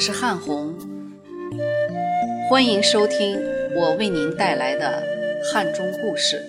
[0.00, 0.74] 我是汉红，
[2.48, 3.38] 欢迎收听
[3.76, 5.04] 我为您带来的
[5.52, 6.42] 汉中故事。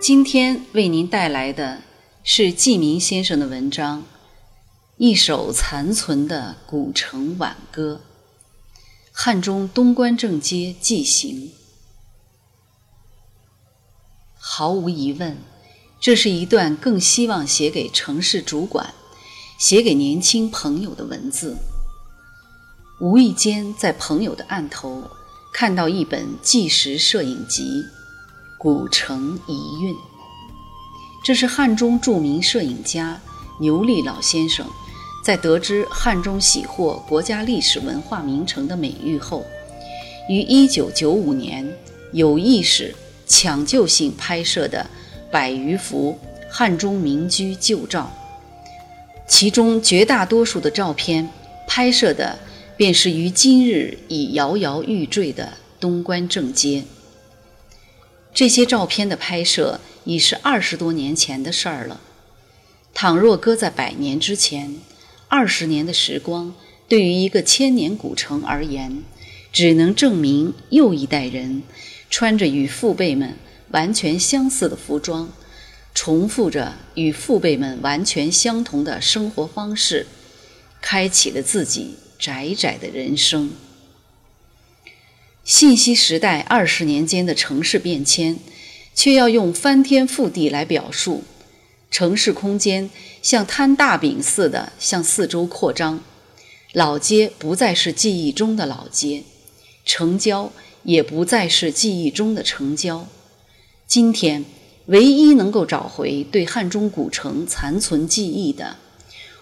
[0.00, 1.78] 今天为您带来的
[2.22, 4.02] 是季明先生的文章
[4.96, 8.00] 《一首残存的古城挽歌》，
[9.10, 11.50] 汉中东关正街纪行。
[14.52, 15.36] 毫无疑问，
[16.00, 18.92] 这是一段更希望写给城市主管、
[19.60, 21.56] 写给年轻朋友的文字。
[23.00, 25.04] 无意间在朋友的案头
[25.54, 27.62] 看到一本纪实摄影集
[28.58, 29.94] 《古城遗韵》，
[31.24, 33.20] 这是汉中著名摄影家
[33.60, 34.66] 牛力老先生
[35.24, 39.44] 在得知汉中喜获国家历史文化名城的美誉后，
[40.28, 41.72] 于1995年
[42.12, 42.92] 有意识。
[43.30, 44.90] 抢救性拍摄的
[45.30, 46.18] 百余幅
[46.50, 48.12] 汉中民居旧照，
[49.28, 51.30] 其中绝大多数的照片
[51.68, 52.40] 拍摄的
[52.76, 56.82] 便是于今日已摇摇欲坠的东关正街。
[58.34, 62.00] 这些照片的拍摄已是二十多年前的事儿了。
[62.92, 64.74] 倘若搁在百年之前，
[65.28, 66.52] 二十年的时光
[66.88, 69.04] 对于一个千年古城而言，
[69.52, 71.62] 只能证明又一代人。
[72.10, 73.36] 穿着与父辈们
[73.70, 75.32] 完全相似的服装，
[75.94, 80.06] 重复着与父辈们完全相同的生活方式，
[80.82, 83.52] 开启了自己窄窄的人生。
[85.44, 88.38] 信息时代二十年间的城市变迁，
[88.94, 91.22] 却要用翻天覆地来表述。
[91.90, 92.90] 城市空间
[93.22, 96.02] 像摊大饼似的向四周扩张，
[96.72, 99.22] 老街不再是记忆中的老街，
[99.84, 100.52] 城郊。
[100.82, 103.06] 也不再是记忆中的城郊。
[103.86, 104.44] 今天，
[104.86, 108.76] 唯一能够找回对汉中古城残存记忆的，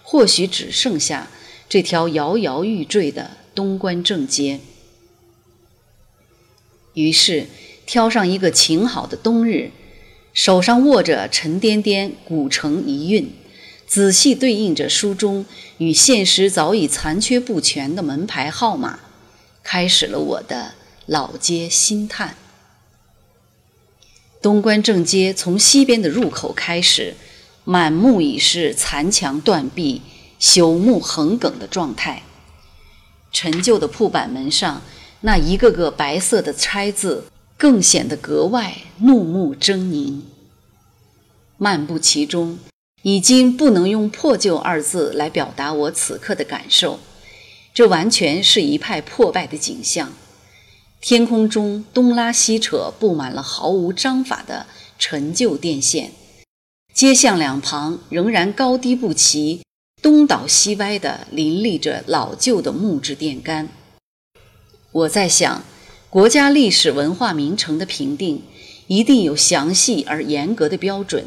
[0.03, 1.29] 或许只剩下
[1.69, 4.61] 这条摇摇欲坠的东关正街。
[6.95, 7.47] 于是，
[7.87, 9.71] 挑上一个晴好的冬日，
[10.33, 13.25] 手上握着沉甸甸《古城遗韵》，
[13.87, 19.01] 仔细对应着书中与现实早已残缺不全的门牌号码，
[19.63, 20.73] 开始了我的。
[21.09, 22.37] 老街新探，
[24.43, 27.15] 东关正街从西边的入口开始，
[27.65, 30.03] 满目已是残墙断壁、
[30.39, 32.25] 朽木横梗的状态。
[33.33, 34.83] 陈旧的铺板门上
[35.23, 37.25] 那一个个白色的拆字，
[37.57, 40.21] 更显得格外怒目狰狞。
[41.57, 42.59] 漫步其中，
[43.01, 47.01] 已经不能用破旧二字来表达我此刻的感受，
[47.73, 50.13] 这完全是一派破败的景象。
[51.01, 54.67] 天空中东拉西扯，布满了毫无章法的
[54.99, 56.11] 陈旧电线；
[56.93, 59.63] 街巷两旁仍然高低不齐、
[60.03, 63.69] 东倒西歪地林立着老旧的木质电杆。
[64.91, 65.63] 我在想，
[66.11, 68.43] 国家历史文化名城的评定
[68.89, 71.27] 一定有详细而严格的标准。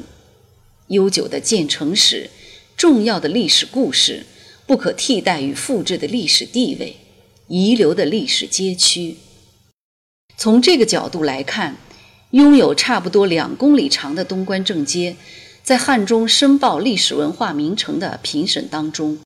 [0.87, 2.29] 悠久的建城史、
[2.75, 4.25] 重要的历史故事、
[4.67, 6.97] 不可替代与复制的历史地位、
[7.47, 9.15] 遗留的历史街区。
[10.41, 11.77] 从这个角度来看，
[12.31, 15.15] 拥有差不多两公里长的东关正街，
[15.61, 19.19] 在汉中申报历史文化名城的评审当中，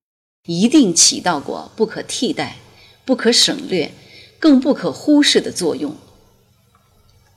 [0.46, 2.58] 一定起到过不可替代、
[3.06, 3.94] 不可省略、
[4.40, 5.96] 更不可忽视的作用。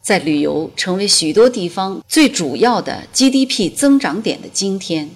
[0.02, 5.10] 在旅游成为许多地方最主要的 GDP 增长点的今天，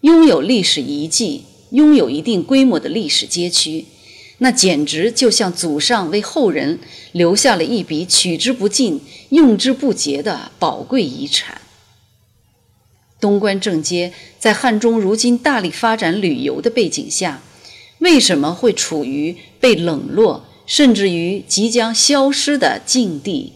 [0.00, 3.84] 拥有历史遗迹、拥有一定规模的历史街区。
[4.42, 6.80] 那简直就像祖上为后人
[7.12, 11.60] 留下了一笔取之不尽、用之不竭的宝贵遗产。
[13.20, 17.40] 东关正街在汉中如今大力发展旅游的背景下，
[18.00, 23.52] 为什么会处于被冷落，甚至于即将消失的境地？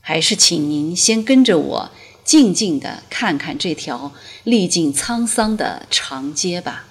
[0.00, 1.90] 还是请您先跟着我，
[2.24, 4.12] 静静地看看这条
[4.44, 6.86] 历尽沧桑的长街吧。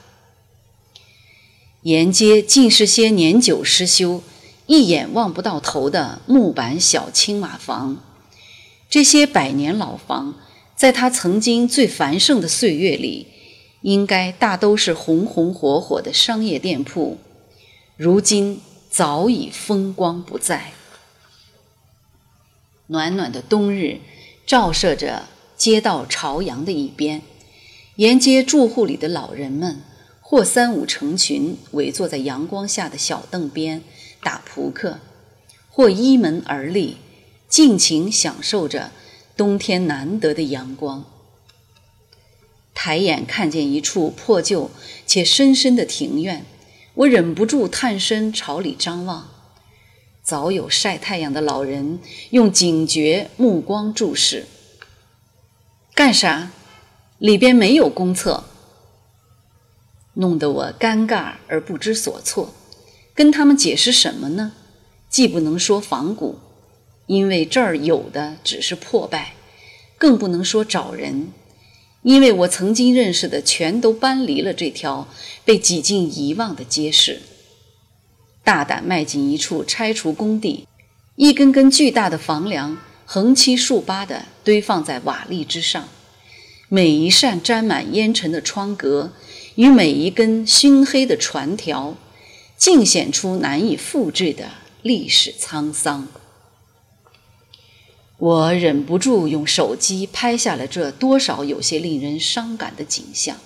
[1.83, 4.21] 沿街尽是些年久失修、
[4.67, 7.97] 一眼望不到头的木板小青瓦房。
[8.87, 10.35] 这些百年老房，
[10.75, 13.25] 在它曾经最繁盛的岁月里，
[13.81, 17.17] 应该大都是红红火火的商业店铺，
[17.97, 18.61] 如今
[18.91, 20.73] 早已风光不再。
[22.87, 24.01] 暖暖的冬日，
[24.45, 27.23] 照射着街道朝阳的一边，
[27.95, 29.81] 沿街住户里的老人们。
[30.31, 33.83] 或三五成群围坐在阳光下的小凳边
[34.23, 35.01] 打扑克，
[35.69, 36.95] 或依门而立，
[37.49, 38.91] 尽情享受着
[39.35, 41.03] 冬天难得的阳光。
[42.73, 44.71] 抬眼看见一处破旧
[45.05, 46.45] 且深深的庭院，
[46.93, 49.29] 我忍不住探身朝里张望。
[50.23, 51.99] 早有晒太阳的老人
[52.29, 54.45] 用警觉目光注视。
[55.93, 56.51] 干啥？
[57.17, 58.45] 里边没有公厕。
[60.21, 62.53] 弄得我尴尬而不知所措。
[63.13, 64.53] 跟他们解释什么呢？
[65.09, 66.39] 既不能说仿古，
[67.07, 69.33] 因为这儿有的只是破败；
[69.97, 71.27] 更不能说找人。
[72.03, 75.07] 因为我曾经认识的全都搬离了这条
[75.43, 77.21] 被几近遗忘的街市。
[78.43, 80.67] 大胆迈进一处拆除工地，
[81.15, 85.89] 一根根巨大的房梁横七竖八地堆放在瓦砾之上，
[86.69, 89.11] 每一扇沾满烟尘的窗格
[89.61, 91.93] 与每一根熏黑的船条，
[92.57, 94.49] 尽显出难以复制的
[94.81, 96.07] 历史沧桑。
[98.17, 103.37] 我忍不住用手机拍下了这多少有些令人伤感的景象。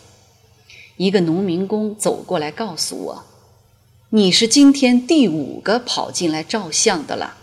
[0.95, 3.25] 一个农民工走过来告诉我
[4.11, 7.35] ：“你是今天第五个跑进来照相的了。”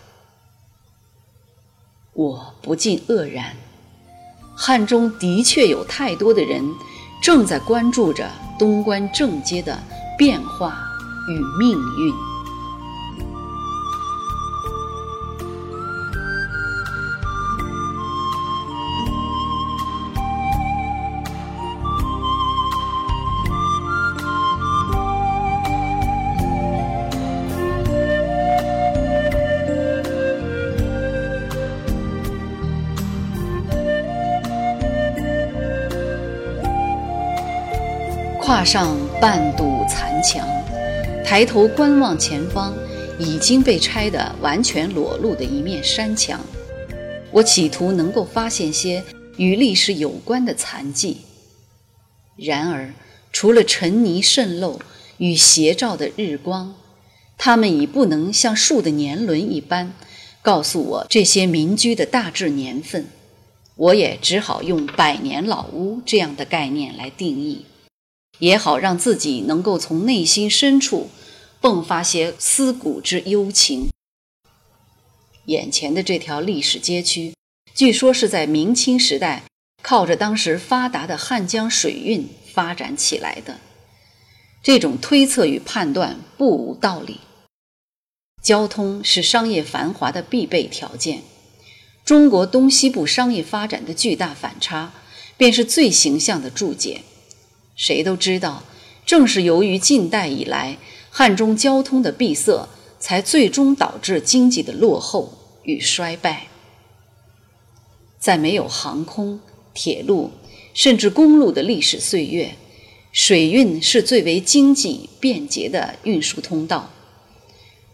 [2.13, 3.55] 我不禁愕然。
[4.55, 6.73] 汉中的确有太多的人
[7.23, 8.29] 正在关注着
[8.59, 9.79] 东关正街的
[10.17, 10.77] 变化
[11.29, 12.32] 与命运。
[38.63, 40.47] 上半堵残墙，
[41.25, 42.73] 抬头观望前方，
[43.19, 46.39] 已经被拆得完全裸露的一面山墙。
[47.31, 49.03] 我企图能够发现些
[49.37, 51.17] 与历史有关的残迹，
[52.37, 52.93] 然而
[53.31, 54.79] 除了尘泥渗漏
[55.17, 56.75] 与斜照的日光，
[57.37, 59.93] 它们已不能像树的年轮一般
[60.41, 63.07] 告诉我这些民居的大致年份。
[63.75, 67.65] 我也只好用“百年老屋”这样的概念来定义。
[68.43, 71.09] 也好让自己能够从内心深处
[71.61, 73.87] 迸发些思古之幽情。
[75.45, 77.33] 眼前的这条历史街区，
[77.73, 79.43] 据说是在明清时代
[79.81, 83.61] 靠着当时发达的汉江水运发展起来的。
[84.61, 87.21] 这种推测与判断不无道理。
[88.41, 91.21] 交通是商业繁华的必备条件，
[92.03, 94.91] 中国东西部商业发展的巨大反差，
[95.37, 97.03] 便是最形象的注解。
[97.75, 98.63] 谁都知道，
[99.05, 100.77] 正是由于近代以来
[101.09, 105.33] 汉中交通的闭塞，才最终导致经济的落后
[105.63, 106.47] 与衰败。
[108.19, 109.39] 在没有航空、
[109.73, 110.31] 铁路
[110.73, 112.55] 甚至公路的历史岁月，
[113.11, 116.91] 水运是最为经济便捷的运输通道。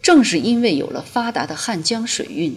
[0.02, 2.56] 正是因为有了发达的汉江水运，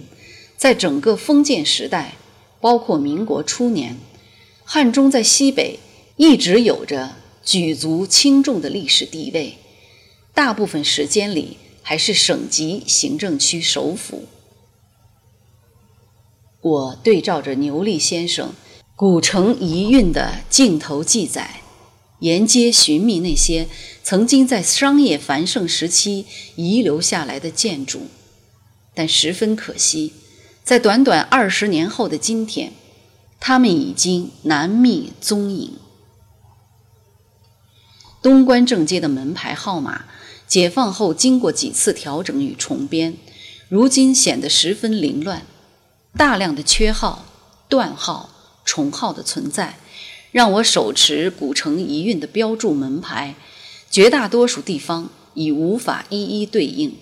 [0.58, 2.16] 在整个封建时代，
[2.60, 3.98] 包括民国初年，
[4.66, 5.80] 汉中在西北。
[6.16, 9.58] 一直有着举足轻重的历史地位，
[10.34, 14.24] 大部分时间里还是省级行政区首府。
[16.62, 18.50] 我对照着牛力先生
[18.96, 21.62] 《古城遗韵》的镜头记载，
[22.20, 23.68] 沿街寻觅那些
[24.02, 28.08] 曾经在商业繁盛时期遗留下来的建筑，
[28.96, 30.14] 但十分可惜，
[30.64, 32.72] 在短短二十年后的今天，
[33.42, 35.74] 它们已经难觅踪影。
[38.24, 40.06] 东关正街的门牌号码，
[40.48, 43.18] 解放后经过几次调整与重编，
[43.68, 45.46] 如今显得十分凌乱。
[46.16, 47.26] 大量的缺号、
[47.68, 48.30] 断号、
[48.64, 49.78] 重号的存在，
[50.32, 53.36] 让我手持古城遗韵的标注门牌，
[53.92, 56.96] 绝大多数地方已无法一一对应。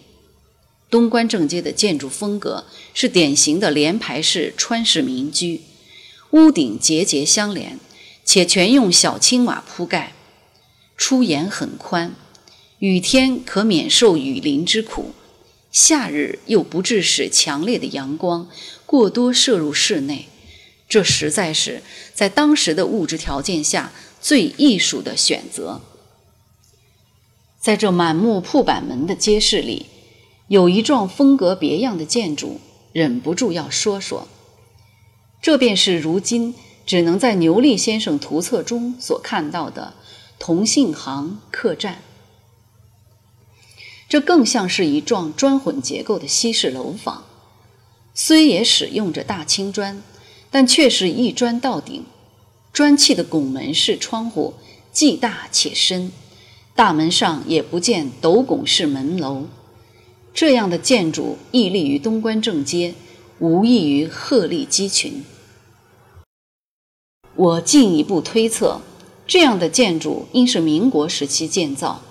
[0.90, 5.62] 东关正街的建筑风格是典型的连排式川式民居，
[6.32, 7.80] 屋顶节节相连，
[8.26, 10.14] 且全用小青瓦铺盖。
[11.02, 12.14] 出檐很宽，
[12.78, 15.16] 雨天可免受雨淋之苦，
[15.72, 18.48] 夏日又不致使强烈的阳光
[18.86, 20.28] 过多射入室内，
[20.88, 21.82] 这实在是
[22.14, 23.92] 在当时的物质条件下
[24.22, 25.82] 最艺术的选择。
[27.60, 29.88] 在这满目铺板门的街市里，
[30.50, 32.62] 有一幢风格别样的建筑，
[32.94, 34.28] 忍不住要说说。
[35.42, 36.54] 这便是如今
[36.86, 39.96] 只能在牛力先生图册中所看到的。
[40.42, 42.02] 同信行客栈，
[44.10, 47.26] 这更像是一幢砖混结构的西式楼房，
[48.16, 50.02] 虽也使用着大青砖，
[50.50, 52.04] 但却是一砖到顶。
[52.74, 54.56] 砖砌的拱门式窗户
[54.92, 56.12] 既大且深，
[56.76, 59.46] 大门上也不见斗拱式门楼。
[60.34, 62.96] 这样的建筑屹立于东关正街，
[63.38, 65.24] 无异于鹤立鸡群。
[67.36, 68.82] 我进一步推测，
[69.32, 72.02] 这样的建筑应是民国时期建造。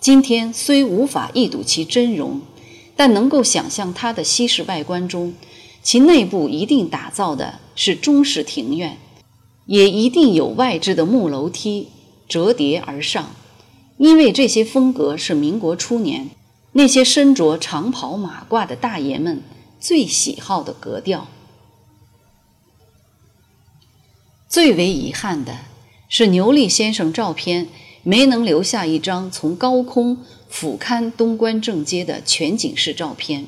[0.00, 2.40] 今天虽无法一睹其真容，
[2.96, 5.34] 但能够想象它的西式外观中，
[5.82, 8.96] 其内部一定打造的是中式庭院，
[9.66, 11.88] 也一定有外置的木楼梯
[12.26, 13.28] 折叠而上，
[13.98, 16.30] 因为这些风格是民国初年。
[16.72, 19.42] 那些身着长袍马褂的大爷们
[19.78, 21.28] 最喜好的格调。
[24.48, 25.54] 最为遗憾的
[26.08, 27.68] 是，牛莉先生照片
[28.02, 33.46] 没能留下一张从高空俯瞰东关正街的全景式照片。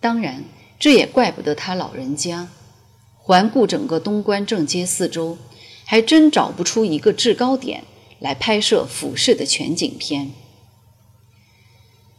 [0.00, 0.44] 当然，
[0.78, 2.48] 这也怪不得他老人家。
[3.16, 5.38] 环顾整个东关正街四周，
[5.84, 7.84] 还真找不出一个制高点
[8.20, 10.32] 来拍摄俯视的全景片。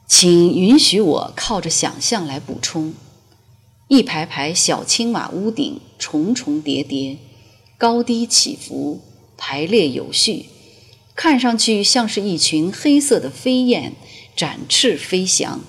[0.06, 2.94] 请允许我靠着想象来补充：
[3.90, 7.18] 一排排小青瓦屋顶，重重叠叠，
[7.78, 9.02] 高低起伏，
[9.38, 10.48] 排列有序，
[11.16, 13.94] 看上去像是一群黑色的飞燕
[14.36, 15.60] 展翅飞翔。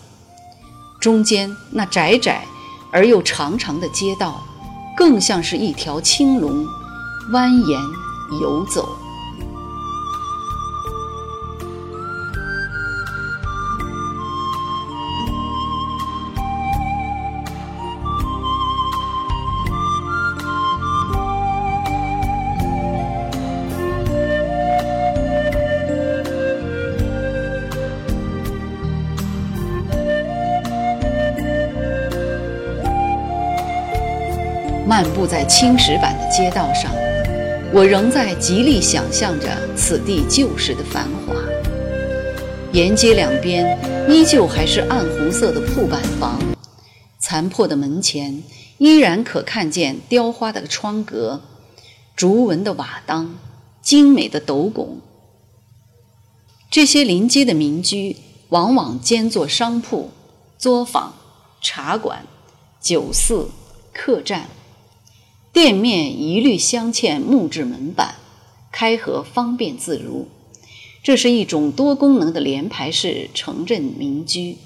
[1.00, 2.44] 中间那窄窄
[2.90, 4.44] 而又长长的街道，
[4.96, 6.66] 更像是一条青龙
[7.30, 7.78] 蜿蜒
[8.40, 8.98] 游走。
[35.18, 36.94] 步在青石板的街道上，
[37.74, 41.34] 我仍在极力想象着此地旧时的繁华。
[42.70, 43.76] 沿街两边
[44.08, 46.38] 依旧还是暗红色的铺板房，
[47.18, 48.44] 残破的门前
[48.78, 51.40] 依然可看见雕花的窗格、
[52.14, 53.34] 竹纹的瓦当、
[53.82, 55.00] 精美的斗拱。
[56.70, 58.14] 这些临街的民居
[58.50, 60.12] 往往兼作商铺、
[60.56, 61.12] 作坊、
[61.60, 62.24] 茶馆、
[62.80, 63.48] 酒肆、
[63.92, 64.46] 客栈。
[65.60, 68.14] 店面一律镶嵌木质门板，
[68.70, 70.28] 开合方便自如。
[71.02, 74.56] 这是一种多功能的联排式城镇民居，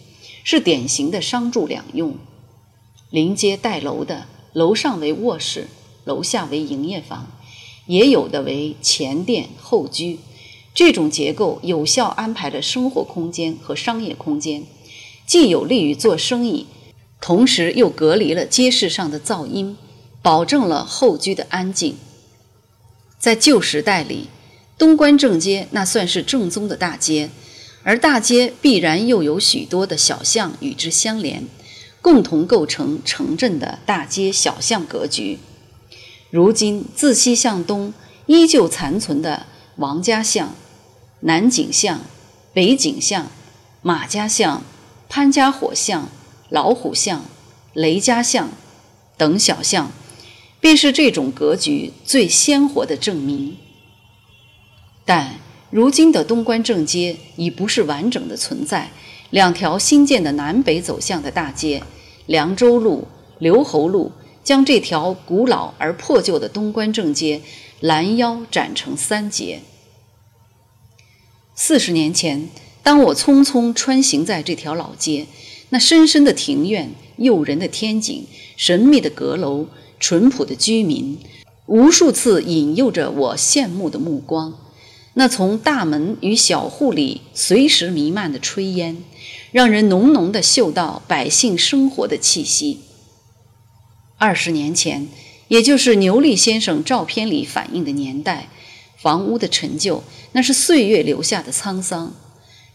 [0.44, 2.16] 是典型的商住两用。
[3.08, 5.68] 临街带楼的，楼上为卧室，
[6.04, 7.26] 楼下为营业房，
[7.86, 10.18] 也有的为前店后居。
[10.74, 14.64] 这种结构有效安排了生活空间和商业空间，
[15.24, 16.66] 既有利于做生意，
[17.18, 19.78] 同时又隔离了街市上的噪音。
[20.22, 21.96] 保证了后居的安静。
[23.18, 24.28] 在旧时代里，
[24.78, 27.30] 东关正街那算是正宗的大街，
[27.82, 31.46] 而大街必然又有许多的小巷与之相连，
[32.00, 35.38] 共同构成城镇的大街小巷格局。
[36.30, 37.92] 如今自西向东
[38.26, 40.54] 依旧残存的王家巷、
[41.20, 42.00] 南井巷、
[42.52, 43.26] 北井巷、
[43.82, 44.62] 马家巷、
[45.08, 46.08] 潘家火巷、
[46.48, 47.24] 老虎巷、
[47.74, 48.48] 雷家巷
[49.16, 49.90] 等小巷。
[50.62, 53.56] 便是这种格局最鲜活的证明。
[55.04, 55.40] 但
[55.70, 58.92] 如今的东关正街已不是完整的存在，
[59.30, 61.82] 两条新建的南北走向的大街——
[62.26, 63.08] 凉州路、
[63.40, 64.12] 留侯路，
[64.44, 67.42] 将这条古老而破旧的东关正街
[67.80, 69.62] 拦腰斩成三截。
[71.56, 72.48] 四十年前，
[72.84, 75.26] 当我匆匆穿行在这条老街，
[75.70, 78.24] 那深深的庭院、诱人的天井、
[78.56, 79.66] 神秘的阁楼。
[80.02, 81.16] 淳朴的居民，
[81.66, 84.58] 无数次引诱着我羡慕的目光。
[85.14, 88.96] 那从大门与小户里随时弥漫的炊烟，
[89.52, 92.80] 让人浓浓的嗅到百姓生活的气息。
[94.18, 95.06] 二十年前，
[95.46, 98.48] 也就是牛力先生照片里反映的年代，
[98.98, 102.08] 房屋的陈旧，那是岁月留下的沧桑；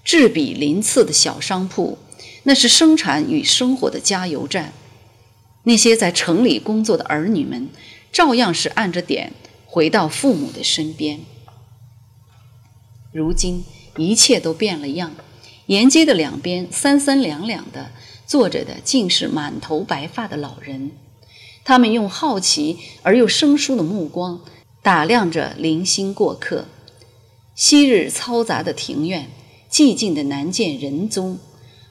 [0.05, 1.98] 质比鳞次的小商铺，
[2.43, 4.72] 那是生产与生活的加油站。
[5.67, 7.67] 那些在城里工作的儿女们，
[8.13, 9.33] 照样是按着点
[9.65, 11.19] 回到父母的身边。
[13.12, 13.65] 如今
[13.97, 15.13] 一切都变了样，
[15.65, 17.91] 沿街的两边三三两两的
[18.25, 20.91] 坐着的，竟是满头白发的老人。
[21.65, 24.39] 他们用好奇而又生疏的目光
[24.81, 26.63] 打量着零星过客。
[27.55, 29.27] 昔日嘈杂的庭院，
[29.69, 31.39] 寂静的难见人踪。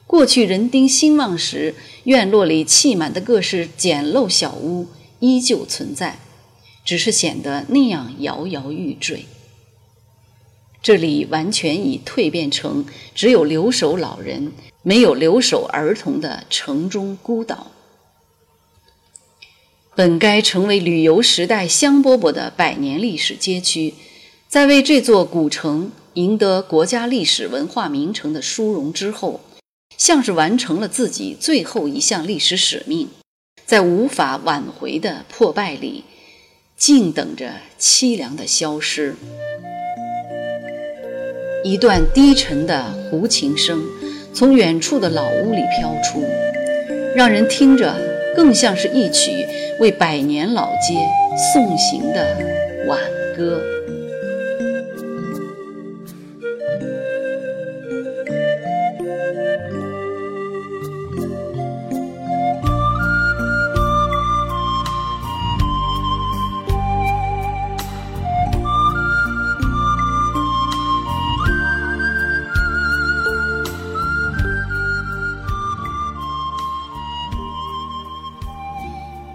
[0.07, 4.87] 过去人丁兴旺时，院落里砌满的各式简陋小屋
[5.19, 6.17] 依旧存在，
[6.85, 9.25] 只是显得那样摇摇欲坠。
[10.81, 17.71] 这里完全已蜕变成只有留守老人，没有留守儿童的城中孤岛。
[19.93, 23.95] 本该成为旅游时代香饽饽的百年历史街区，
[24.47, 29.41] 在为这座古城赢得国家历史文化名城的殊荣之后，
[29.97, 33.09] 像是完成了自己最后一项历史使命，
[33.65, 36.03] 在无法挽回的破败里，
[36.77, 39.15] 静等着凄凉的消失。
[41.63, 43.83] 一段低沉的胡琴声
[44.33, 46.23] 从远处的老屋里飘出，
[47.15, 47.93] 让人听着
[48.35, 49.45] 更像是一曲。
[49.79, 50.95] 为百年老街
[51.53, 52.35] 送行的
[52.87, 52.99] 挽
[53.37, 53.61] 歌。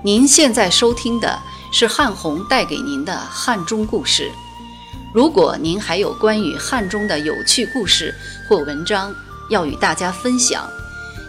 [0.04, 1.40] 您现在收听的
[1.70, 4.32] 是汉红带给您的汉中故事。
[5.14, 8.12] 如果您还有关于汉中的有趣故事
[8.48, 9.14] 或文章
[9.48, 10.68] 要与大家分享，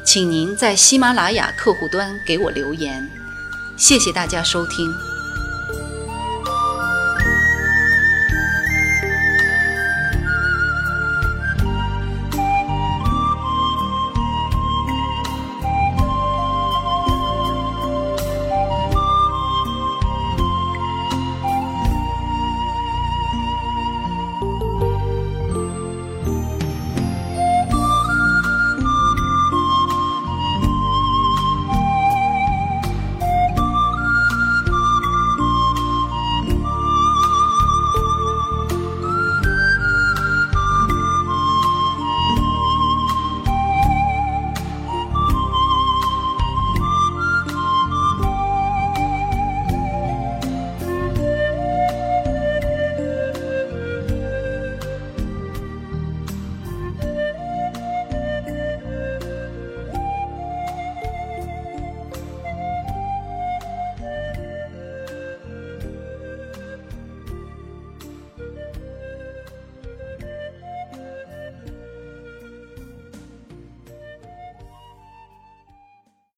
[0.04, 3.08] 请您在喜马拉雅客户端给我留言。
[3.78, 5.13] 谢谢大家收听。